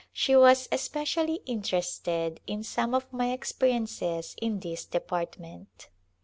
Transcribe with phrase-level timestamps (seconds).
[0.11, 5.89] She was especially interested in some of my experiences in this department.